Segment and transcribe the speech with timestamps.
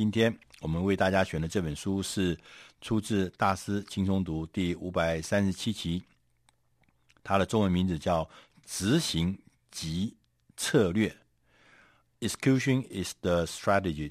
[0.00, 2.34] 今天我们为大家选的这本书是
[2.80, 6.02] 出自《大师轻松读》第五百三十七期，
[7.22, 8.24] 它的中文名字叫
[8.64, 9.38] 《执行
[9.70, 10.16] 即
[10.56, 11.14] 策略》
[12.26, 14.10] ，Execution is the strategy。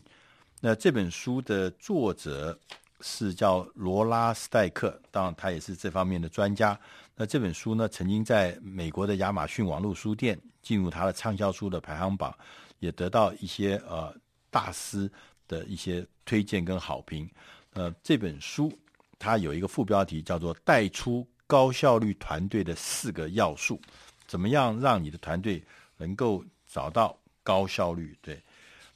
[0.62, 2.60] 那这本书的作者
[3.02, 6.80] 是叫罗拉斯戴克，当然他也是这方面的专家。
[7.16, 12.32] 那这本书呢，曾经在美国的亚马逊网络书店进入他的畅销书的排行榜，
[12.78, 14.16] 也得到一些呃
[14.52, 15.12] 大师
[15.50, 17.30] 的一些推荐跟好评。
[17.74, 18.72] 呃，这本书
[19.18, 23.82] 它有一个副标题叫做“带出高效率团队的四个要素”，
[24.26, 25.62] 怎么样让你的团队
[25.98, 28.18] 能够找到高效率？
[28.22, 28.42] 对，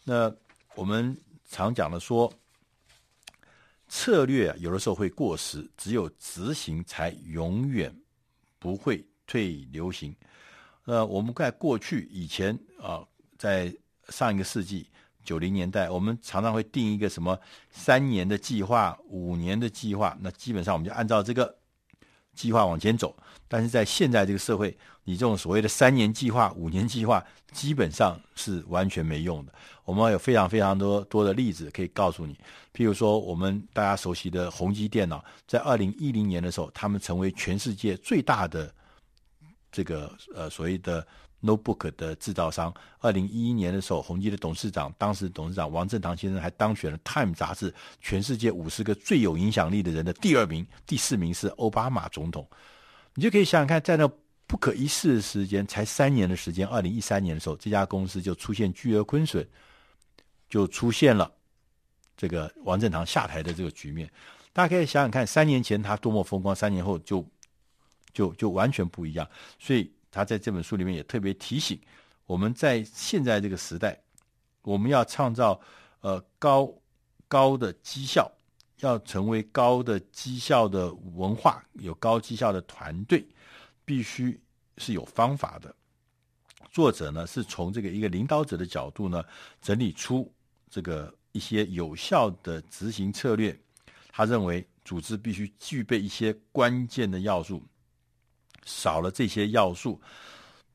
[0.06, 0.34] 那
[0.76, 1.16] 我们
[1.50, 2.32] 常讲的说，
[3.90, 7.94] 策略有的时候会过时，只有执行才永远
[8.60, 10.16] 不会退流行。
[10.86, 13.06] 呃，我们在过去以前啊、
[13.38, 13.74] 在
[14.10, 14.88] 上一个世纪
[15.24, 17.40] 九零年代，我们常常会定一个什么
[17.72, 21.56] 三年的计划、五年的计划，那基本上我们就按照这个
[22.34, 23.16] 计划往前走。
[23.48, 29.54] 但是在现在这个社会，你这种所谓的三年计划、五年计划，基本上是完全没用的。
[29.86, 32.34] 我们有非常非常多多的例子可以告诉你，
[32.74, 38.74] 譬如说，我们大家熟悉的宏基电脑，在二零一零年的时候，他们成为全世界最大的
[39.72, 41.06] 这个呃所谓的
[41.44, 42.74] notebook 的制造商。
[43.00, 52.48] 二零一一年的时候，宏基的董事长，当时董事长王振堂先生还当选了《Time》杂志全世界五十个最有影响力的人的第二名，第四名是奥巴马总统。
[53.16, 54.10] 你就可以想想看，在那
[54.48, 59.48] 不可一世的时间，才三年的时间，二零一三年的时候，这家公司就出现巨额亏损，
[60.50, 61.32] 就出现了
[62.18, 64.10] 这个王振堂下台的这个局面。
[64.52, 67.28] 大家可以想想看，三年前他多么风光，三年后就
[68.14, 69.28] 就就完全不一样。
[69.60, 71.78] 所以他在这本书里面也特别提醒
[72.26, 74.00] 我们，在现在这个时代，
[74.62, 75.60] 我们要创造
[76.02, 76.74] 呃高
[77.28, 78.32] 高的绩效。
[78.80, 83.26] 要成为高的绩效的文化，有高绩效的团队，
[83.86, 84.38] 必须
[84.76, 85.74] 是有方法的。
[86.70, 89.24] 作者呢是从这个一个领导者的角度呢，
[89.62, 90.30] 整理出
[90.70, 93.58] 这个一些有效的执行策略。
[94.10, 97.64] 他认为组织必须具备一些关键的要素，
[98.66, 100.00] 少了这些要素，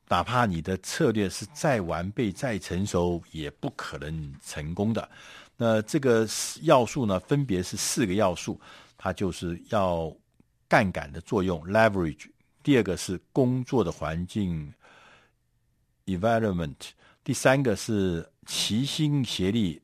[0.07, 5.09] 哪怕你的策略是再完备、再成熟，也不可能成功的。
[5.55, 6.27] 那这个
[6.61, 8.59] 要素呢，分别是四个要素，
[8.97, 10.15] 它就是要
[10.67, 12.29] 杠杆的作用 （leverage）。
[12.63, 14.73] 第二个是工作的环境
[16.05, 16.75] （environment）。
[17.23, 19.81] 第三个是齐心协力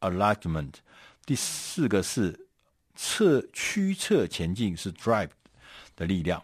[0.00, 0.74] （alignment）。
[1.26, 2.46] 第四个是
[2.94, 5.30] 策驱策前进是 drive
[5.94, 6.42] 的力量。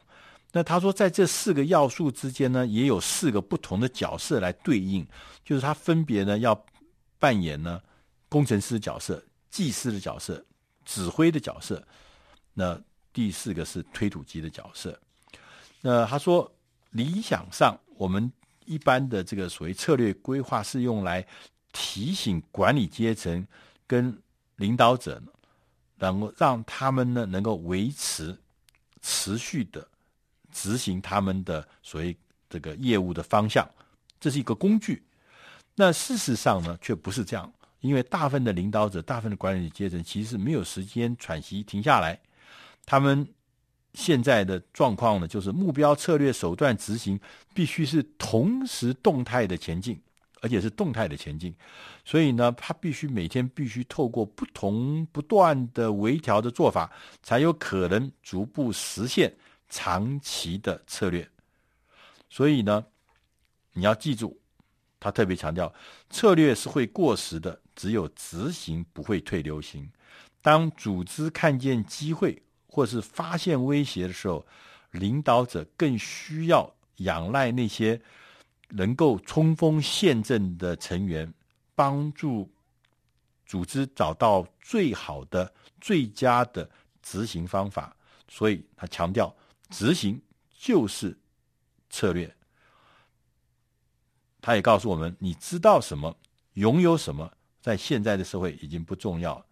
[0.56, 5.04] 那他说，在这四个要素之间呢，也有四个不同的角色来对应，
[5.44, 6.64] 就是他分别呢要
[7.18, 7.82] 扮演呢。
[8.28, 10.44] 工程师的角色、技师的角色、
[10.84, 11.80] 指挥的角色，
[12.52, 12.80] 那
[13.12, 14.98] 第四个是推土机的角色。
[15.80, 16.50] 那他说，
[16.90, 18.32] 理想上我们
[18.64, 21.24] 一般的这个所谓策略规划是用来
[21.72, 23.46] 提醒管理阶层
[23.86, 24.16] 跟
[24.56, 25.22] 领导者，
[25.98, 28.36] 能够让他们呢能够维持
[29.00, 29.86] 持续的
[30.54, 32.16] 执行他们的所谓
[32.48, 33.68] 这个业务的方向，
[34.18, 35.02] 这是一个工具。
[35.74, 37.52] 那事实上呢，却不是这样。
[37.80, 42.18] 因为大部分的领导者、大部分的管理阶层其实没有时间喘息、停下来。
[42.86, 43.28] 他们
[43.92, 47.20] 现在的状况呢，就是目标、策略、手段执行
[47.52, 50.00] 必须是同时动态的前进，
[50.40, 51.54] 而且是动态的前进。
[52.06, 56.90] 所以呢，他必须每天必须透过不同、不断的微调的做法，
[57.22, 59.30] 才有可能逐步实现
[59.74, 61.28] 长期的策略。
[62.30, 62.86] 所以呢，
[63.72, 64.38] 你要记住，
[65.00, 65.74] 他特别强调，
[66.08, 67.60] 策略是会过时的。
[67.74, 69.90] 只有执行不会退流行。
[70.40, 74.46] 当组织看见机会或是发现威胁的时候，
[74.92, 78.00] 领导者更需要仰赖那些
[78.68, 81.34] 能够冲锋陷阵的成员，
[81.74, 82.48] 帮助
[83.44, 86.70] 组织找到最好的、最佳的
[87.02, 87.96] 执行方法。
[88.28, 89.34] 所以他强调，
[89.70, 90.20] 执行
[90.58, 91.16] 就是
[91.90, 92.34] 策略。
[94.40, 96.16] 他也告诉我们：你知道什么，
[96.54, 97.30] 拥有什么。
[97.60, 99.42] 在现在的社会已经不重要，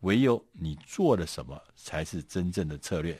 [0.00, 3.18] 唯有你做了什么才是真正的策略。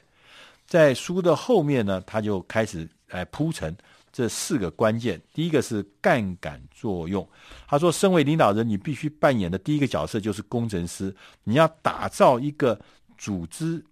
[0.66, 3.74] 在书的后面呢，他就开始来铺陈
[4.12, 5.18] 这四个关键。
[5.32, 7.26] 第一个是杠杆作用，
[7.66, 12.78] 他说，身为领导人，你必须扮演的第一个角色就是工程师，你要打造一个
[13.16, 13.82] 组织，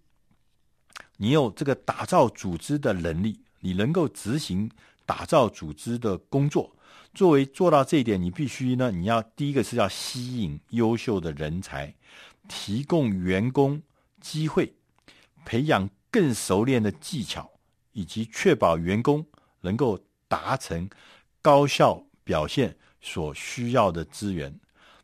[1.22, 4.68] 你有这个打造组织的能力，你能够执行
[5.06, 6.74] 打造组织的工作。
[7.14, 11.94] 作为做到这一点，你必须呢，你要第一个是要吸引优秀的人才，
[12.48, 13.80] 提供员工
[14.20, 14.74] 机会，
[15.44, 17.48] 培养更熟练的技巧，
[17.92, 19.24] 以及确保员工
[19.60, 19.96] 能够
[20.26, 20.90] 达成
[21.40, 24.52] 高效表现所需要的资源。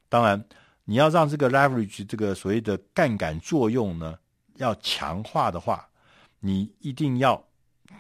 [0.09, 0.45] 当然，
[0.85, 4.19] 你要让这个 leverage 这个所谓的杠杆作用呢，
[4.57, 5.88] 要强化的话，
[6.41, 7.49] 你一定要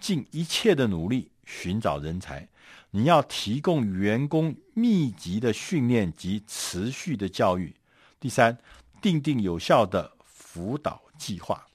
[0.00, 2.48] 尽一切的努力寻找人才。
[2.90, 7.76] 你要提供员工密集的训练及持续的教育。
[8.18, 8.58] 第三，
[9.02, 11.66] 定定有效的辅导计划。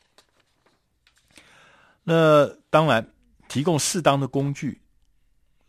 [2.03, 3.13] 那当然，
[3.47, 4.81] 提供适当的工具，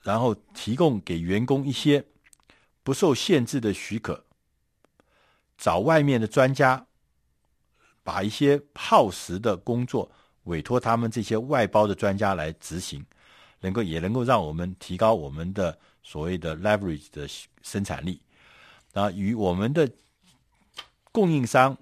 [0.03, 2.07] 然后提供给员工一些
[2.83, 4.25] 不受限制的许可。
[5.57, 6.87] 找外面的专家，
[8.03, 10.11] 把一些耗时的工作
[10.45, 13.05] 委托他们这些外包的专家来执行，
[13.61, 17.29] 能够也能够让我们提高我们的所谓的 leverage 的
[17.63, 18.21] 生产力，
[18.93, 19.91] 啊，与我们的
[21.13, 21.77] 供应商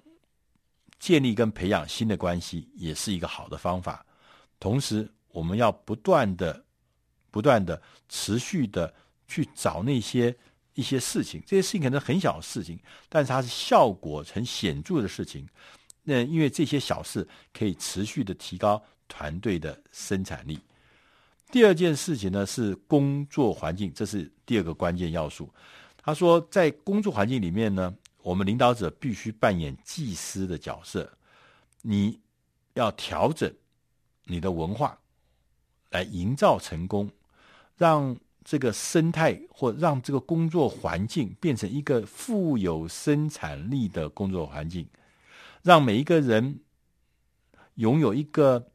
[0.99, 4.05] 建立跟培养新的关系，也是一个好的方法。
[4.59, 6.63] 同时，我们要不断的、
[7.31, 8.93] 不断的、持续的
[9.27, 10.35] 去找那些。
[10.75, 15.47] 一些事情，这些事情可能很小的事情，但是它是效果很显著的事情。
[16.03, 20.59] 那因为这些小事可以持续的提高团队的生产力。
[21.51, 25.49] 第二件事情呢，是工作环境，这是第二个关键要素。
[25.97, 31.11] 他说，在工作环境里面呢，我们领导者必须扮演技师的角色，
[31.81, 32.19] 你
[32.73, 33.53] 要调整
[34.25, 34.97] 你的文化，
[35.91, 37.09] 来营造成功，
[37.77, 38.15] 让。
[38.45, 44.85] 这个生态或让这个工作环境变成一个富有生产力的工作环境，
[45.63, 46.59] 让每一个人
[47.75, 48.69] 拥有一个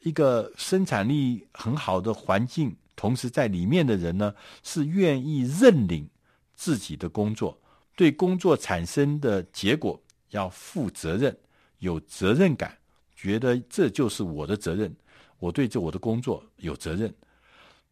[0.00, 6.08] 一个生产力很好的环境，同时在里面的人呢，是愿意认领
[6.54, 7.58] 自己的工作，
[7.96, 10.00] 对工作产生的结果
[10.30, 11.36] 要负责任，
[11.78, 12.78] 有责任感，
[13.16, 14.94] 觉得这就是我的责任，
[15.38, 17.12] 我对这我的工作有责任。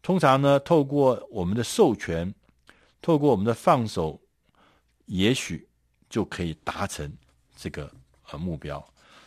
[0.02, 2.32] 通常呢，透过我们的授权，
[3.00, 4.20] 透过我们的放手，
[5.06, 5.66] 也许
[6.10, 7.10] 就可以达成
[7.56, 7.90] 这个
[8.30, 8.84] 呃目标。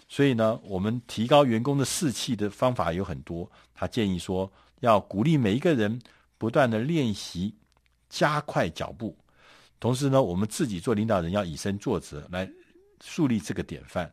[0.10, 3.50] 所以呢，我们提高员工的士气的方法有很多。
[3.76, 6.02] 他建议说，要鼓励每一个人
[6.38, 7.54] 不断的练习，
[8.10, 9.18] 加快脚步。
[9.80, 12.50] 同时呢，我们自己做领导人要以身作则，来
[13.04, 14.12] 树立这个典范。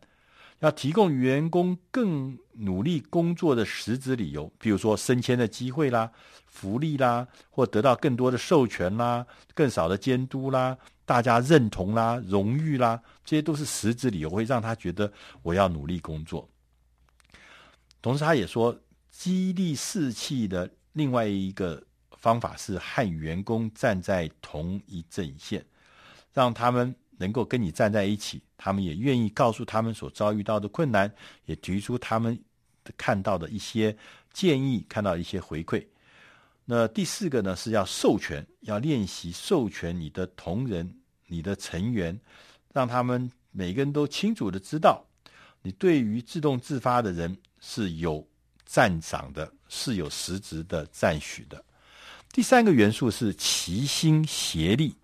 [0.65, 6.11] 要提供员工更努力工作的实质理由，比如说升迁的机会啦、
[6.47, 15.13] 福利啦，或得到更多的授权啦、更少的监督啦、大家认同啦、荣誉啦，这些都是实质理由，会让他觉得
[15.43, 16.49] 我要努力工作。
[18.01, 18.75] 同时，他也说，
[19.11, 21.83] 激励士气的另外一个
[22.17, 25.63] 方法是和员工站在同一阵线，
[26.33, 26.95] 让他们。
[27.25, 31.11] 能够跟你站在一起，他们也愿意告诉他们所遭遇到的困难，
[31.47, 32.39] 也提出他们
[32.99, 33.97] 看到的一些
[34.31, 35.83] 建议，看到一些回馈。
[36.67, 40.95] 那第四个呢，是要授权，要练习授权你的同仁、
[41.27, 42.21] 你的成员，
[42.75, 45.03] 让他们每个人都清楚的知道，
[45.63, 48.27] 你对于自动自发的人是有
[48.67, 51.65] 赞赏的，是有实质的赞许的。
[52.31, 54.95] 第三个元素是齐心协力，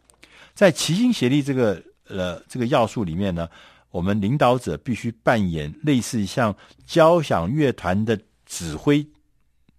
[0.55, 1.83] 在齐心协力这个。
[2.11, 3.49] 呃，这个要素里面呢，
[3.91, 6.55] 我们领导者必须扮演类似像
[6.87, 9.07] 交响乐团的指挥、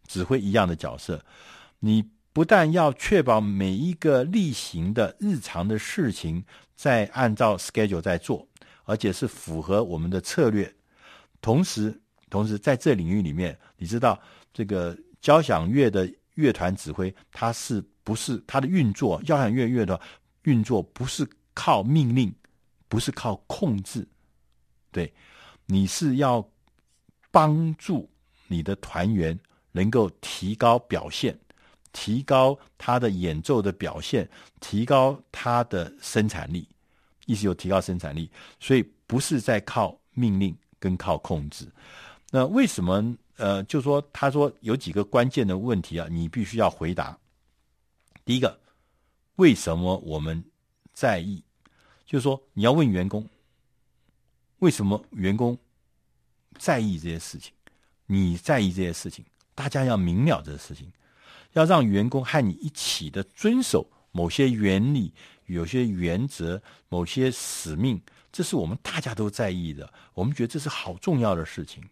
[0.08, 1.24] 指挥一样的角色。
[1.80, 6.44] 你不但要确保每一个例行的日常的事情
[6.76, 8.48] 在按照 schedule 在做，
[8.86, 10.74] 而且是符合我们的策略。
[11.42, 14.20] 同时，同时在这领域里面，你知道
[14.54, 19.22] 这个交响乐的乐团指挥，它是不是它的运作？
[19.24, 20.00] 交响乐乐的
[20.44, 21.28] 运作不是。
[21.54, 22.34] 靠命令，
[22.88, 24.08] 不是靠控制，
[24.92, 25.14] 对，
[25.66, 26.48] 你是要
[27.30, 28.10] 帮助
[28.48, 29.38] 你的团员
[29.72, 31.38] 能够提高表现，
[31.92, 34.30] 提高他的演奏的表现，
[34.60, 36.68] 提高他的生产力，
[37.26, 38.30] 意思有提高生产力，
[38.60, 41.68] 所以不是在靠命令跟靠控制。
[42.30, 43.16] 那为什么？
[43.38, 47.18] 呃，就说他说有几个关键的问题啊，你必须要回答。
[48.24, 48.60] 第一个，
[49.38, 50.44] 为什么我们？
[51.02, 51.44] 在意，
[52.06, 53.28] 就是说你要问员工，
[54.60, 55.58] 为什么员工
[56.60, 57.52] 在意这些事情？
[58.06, 60.92] 你在意这些事情，大家要明了这个事情，
[61.54, 65.12] 要让员工和你一起的遵守某些原理、
[65.48, 68.00] 有些原则、某些使命，
[68.32, 69.92] 这是我们大家都在意的。
[70.14, 71.84] 我们觉得这是好重要的事情。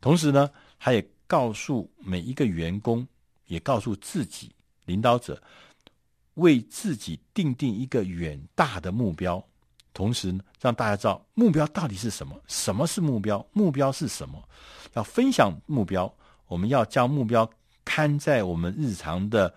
[0.00, 3.04] 同时呢，他也告诉每一个员工，
[3.46, 4.52] 也告诉自己
[4.84, 5.42] 领导者。
[6.34, 9.44] 为自己定定一个远大的目标，
[9.92, 12.40] 同时呢，让大家知道目标到底是什么？
[12.46, 13.44] 什么是目标？
[13.52, 14.42] 目标是什么？
[14.94, 16.12] 要分享目标，
[16.46, 17.48] 我们要将目标
[17.84, 19.54] 看在我们日常的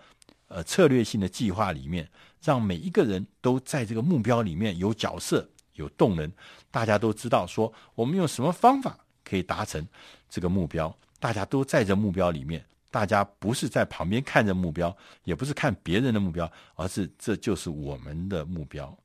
[0.48, 2.08] 呃策略性的计划里面，
[2.42, 6.30] 让每一个人都在这个目标里面有角色、有动能。
[6.70, 9.84] 大家都知道说，我们用什么方法可以达成
[10.28, 10.94] 这个目标？
[11.18, 12.64] 大家都在这目标里面。
[12.90, 18.96] 大家不是在旁边看着目标，也不是看别人的目标，而是这就是我们的目标。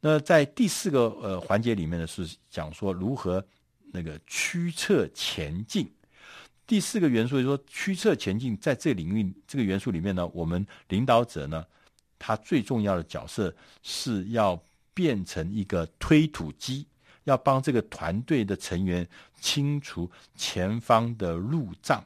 [0.00, 3.44] 那在第四个呃环节里面呢，是讲说如何
[3.92, 5.90] 那个驱策前进。
[6.66, 11.64] 第四个元素就是说驱策前进，在这领域这个元素里面呢，我们领导者呢，
[12.18, 14.62] 他最重要的角色是要
[14.92, 16.86] 变成一个推土机，
[17.24, 19.08] 要帮这个团队的成员
[19.40, 22.04] 清除前方的路障。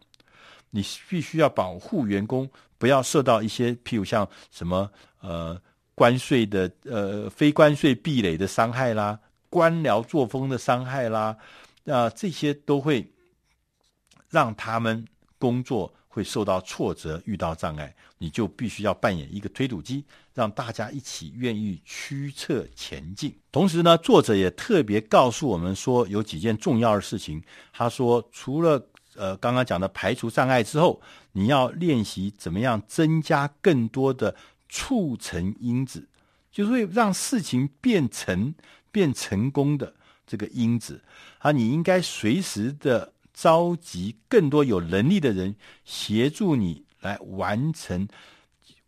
[0.74, 5.60] 你必须要保护员工，不要受到一些譬如像什么呃
[5.94, 11.36] 关税的呃非关税壁垒的伤害啦，官僚作风的伤害啦，
[11.84, 13.06] 啊、这些都会
[14.30, 15.06] 让他们
[15.38, 23.34] 工作会受到挫折，遇到障碍，你就必须要扮演一个推土机，让大家一起愿意驱策前进。
[23.50, 27.42] 同时呢，作者也特别告诉我们说，有几件重要的事情。
[27.72, 28.78] 他说，除了
[29.14, 31.00] 呃，刚刚讲的排除障碍之后，
[31.32, 34.34] 你要练习怎么样增加更多的
[34.68, 36.08] 促成因子，
[36.50, 38.54] 就是会让事情变成
[38.90, 39.94] 变成功的
[40.26, 41.02] 这个因子
[41.38, 41.52] 啊。
[41.52, 45.54] 你应该随时的召集更多有能力的人
[45.84, 48.08] 协助你来完成，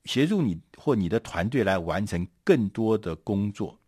[0.05, 3.79] 协助你或你的团队来完成更多的工作。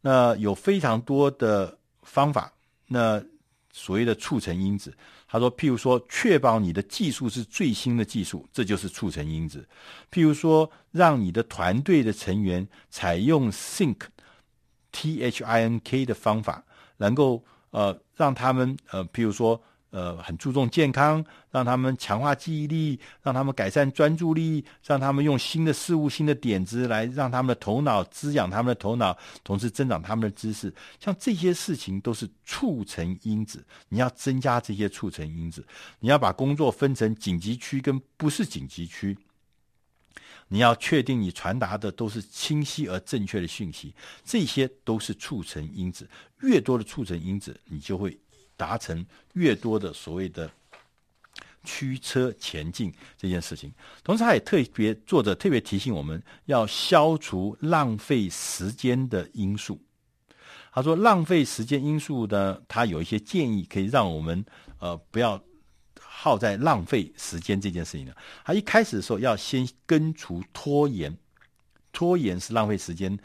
[0.00, 2.52] 那有非常多的方法，
[2.86, 3.20] 那
[3.72, 4.94] 所谓的促成因子。
[5.36, 9.68] 他说：“譬如说，确保你的技术是最新的技术，这就是促成因子。
[10.10, 16.64] 譬如说，让你的团队的成员采用 Think，T H I N K 的方法，
[16.96, 30.74] 能够呃让他们呃譬如说。”呃，很注重健康，让他们强化记忆力，让他们改善专注力，让他们用新的事物、新的点子来让他们的头脑滋养他们的头脑，同时增长他们的知识。
[31.00, 35.64] 像这些事情都是促成因子，你要增加这些促成因子，
[36.00, 39.16] 你要把工作分成紧急区跟不是紧急区，
[40.48, 46.06] 你要确定你传达的都是清晰而正确的讯息，这些都是促成因子。
[46.40, 48.18] 越多的促成因子，你就会。
[48.56, 50.50] 达成越多的所谓的
[51.64, 53.72] 驱车前进这件事情，
[54.04, 59.80] 同时他也特别作者特别提醒我们要消除浪费时间的因素。
[60.72, 64.44] 他说，浪费时间因素呢，他有一些建议可以让我们
[64.78, 65.42] 呃不要
[65.98, 68.12] 耗在浪费时间这件事情呢。
[68.44, 71.16] 他一开始的时候要先根除拖延，
[71.92, 73.18] 拖延是浪费时间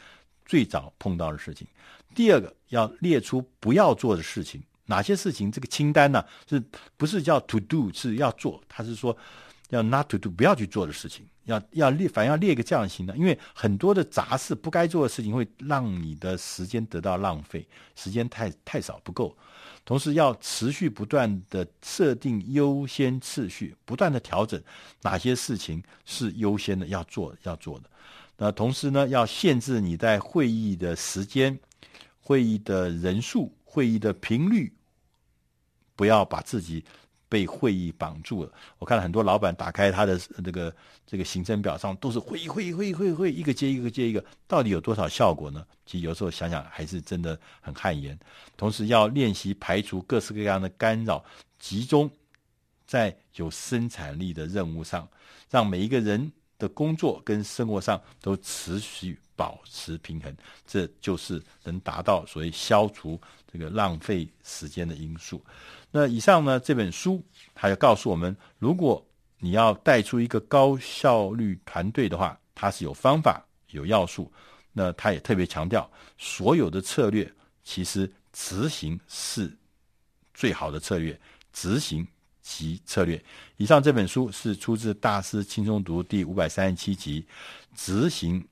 [0.46, 1.66] 最早碰到的事情。
[2.14, 4.62] 第二个要列出不要做的事情。
[4.92, 5.50] 哪些事情？
[5.50, 6.62] 这个清单呢、是
[6.98, 8.62] 不是叫 to do 是要做？
[8.68, 9.16] 他是说
[9.70, 13.18] 要 not to do 不要去做的事情，要要列，反正要列个这样的清单。
[13.18, 19.34] 因为很多的杂事不该做的事情，会让你的时间得到浪费，时间太太少不够。
[19.86, 24.62] 同时要持续不断的设定优先次序，不断的调整
[25.00, 27.88] 哪些事情是优先的要做要做的。
[28.36, 31.58] 那同时呢，要限制你在会议的时间、
[32.20, 33.50] 会议的人数。
[33.74, 34.70] 会议的频率，
[36.02, 36.84] 不要把自己
[37.28, 38.50] 被会议绑住了。
[38.80, 40.74] 我看了很多老板打开他的这个
[41.06, 45.64] 这个行程表上都是会议会议会议会议会议，一个接一个接一个，到底有多少效果呢？
[45.86, 48.18] 其实有时候想想还是真的很汗颜。
[48.56, 51.24] 同时要练习排除各式各样的干扰，
[51.60, 52.10] 集中
[52.84, 55.08] 在有生产力的任务上，
[55.48, 60.34] 让每一个人的工作跟生活上都持续保持平衡，
[60.66, 63.20] 这就是能达到所谓消除。
[63.52, 65.44] 这个浪费时间的因素。
[65.90, 67.22] 那以上呢，这本书
[67.54, 69.06] 它要告诉我们，如果
[69.38, 74.32] 你要带出一个高效率团队的话，它是有方法、有要素。
[74.72, 77.30] 那他也特别强调，所有的策略
[77.62, 79.54] 其实执行是
[80.32, 81.20] 最好的策略，
[81.52, 82.08] 执行
[82.40, 83.22] 即策略。
[83.58, 87.26] 以上这本书是出自《大师轻松读》第五百三十七集，
[87.74, 88.42] 执行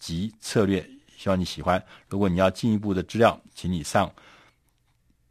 [0.00, 0.84] 及策略。
[1.16, 1.80] 希望你喜欢。
[2.08, 4.12] 如果你要进一步的资料，请你上。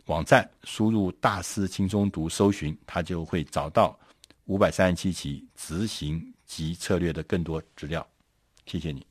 [0.05, 3.99] 网站输入“大师轻松读”，搜寻，他就会找到
[4.45, 8.07] 五百三十七期执行及策略的更多资料。
[8.65, 9.09] 谢谢你。